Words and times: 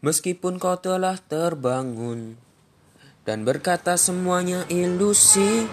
Meskipun 0.00 0.56
kau 0.56 0.80
telah 0.80 1.20
terbangun 1.20 2.40
dan 3.28 3.44
berkata 3.44 4.00
semuanya 4.00 4.64
ilusi, 4.72 5.68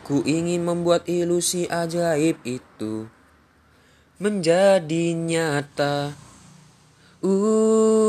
ku 0.00 0.24
ingin 0.24 0.64
membuat 0.64 1.04
ilusi 1.04 1.68
ajaib 1.68 2.40
itu 2.48 3.04
menjadi 4.16 5.12
nyata. 5.12 6.16
Uh, 7.20 8.08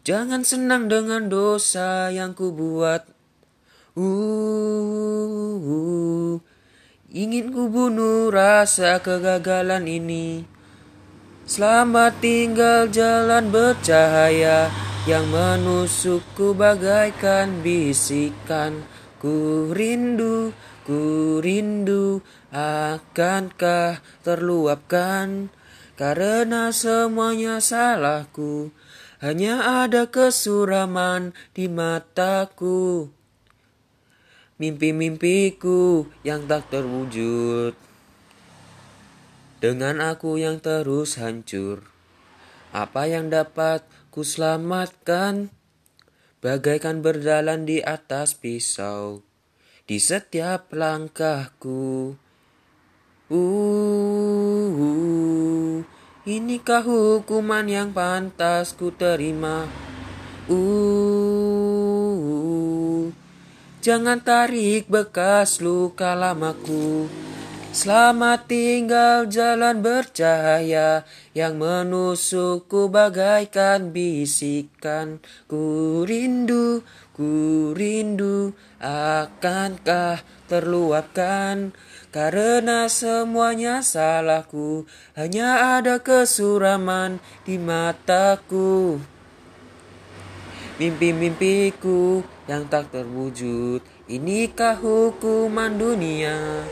jangan 0.00 0.40
senang 0.40 0.88
dengan 0.88 1.28
dosa 1.28 2.08
yang 2.08 2.32
ku 2.32 2.48
buat. 2.48 3.04
Uh, 3.92 4.16
ingin 7.12 7.52
ku 7.52 7.68
bunuh 7.68 8.32
rasa 8.32 9.04
kegagalan 9.04 9.84
ini. 9.84 10.55
Selamat 11.46 12.18
tinggal 12.18 12.90
jalan 12.90 13.54
bercahaya 13.54 14.66
yang 15.06 15.30
menusukku 15.30 16.58
bagaikan 16.58 17.62
bisikan. 17.62 18.82
Ku 19.22 19.70
rindu, 19.70 20.50
ku 20.82 21.38
rindu, 21.38 22.18
akankah 22.50 24.02
terluapkan? 24.26 25.54
Karena 25.94 26.74
semuanya 26.74 27.62
salahku, 27.62 28.74
hanya 29.22 29.86
ada 29.86 30.10
kesuraman 30.10 31.30
di 31.54 31.70
mataku. 31.70 33.06
Mimpi-mimpiku 34.58 36.10
yang 36.26 36.50
tak 36.50 36.74
terwujud 36.74 37.85
dengan 39.60 40.02
aku 40.04 40.36
yang 40.36 40.60
terus 40.60 41.16
hancur. 41.16 41.88
Apa 42.72 43.08
yang 43.08 43.32
dapat 43.32 43.86
ku 44.12 44.26
selamatkan? 44.26 45.52
Bagaikan 46.44 47.00
berjalan 47.02 47.64
di 47.64 47.80
atas 47.82 48.36
pisau 48.36 49.26
di 49.86 50.02
setiap 50.02 50.74
langkahku. 50.74 52.18
Uh, 53.26 53.36
inikah 56.26 56.82
hukuman 56.82 57.66
yang 57.70 57.94
pantas 57.94 58.74
ku 58.74 58.90
terima? 58.90 59.66
Uh, 60.46 60.66
jangan 63.82 64.18
tarik 64.22 64.90
bekas 64.90 65.62
luka 65.62 66.14
lamaku. 66.18 67.06
Selamat 67.76 68.48
tinggal 68.48 69.28
jalan 69.28 69.84
bercahaya 69.84 71.04
yang 71.36 71.60
menusukku 71.60 72.88
bagaikan 72.88 73.92
bisikan. 73.92 75.20
Ku 75.44 76.00
rindu, 76.08 76.80
ku 77.12 77.76
rindu, 77.76 78.56
akankah 78.80 80.24
terluapkan? 80.48 81.76
Karena 82.08 82.88
semuanya 82.88 83.84
salahku, 83.84 84.88
hanya 85.12 85.76
ada 85.76 86.00
kesuraman 86.00 87.20
di 87.44 87.60
mataku. 87.60 89.04
Mimpi-mimpiku 90.80 92.24
yang 92.48 92.72
tak 92.72 92.88
terwujud, 92.88 93.84
inikah 94.08 94.80
hukuman 94.80 95.76
dunia? 95.76 96.64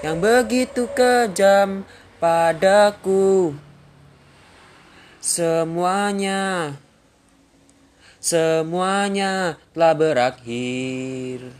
Yang 0.00 0.16
begitu 0.20 0.88
kejam 0.96 1.84
padaku. 2.16 3.52
Semuanya, 5.20 6.74
semuanya 8.16 9.60
telah 9.76 9.92
berakhir. 9.92 11.52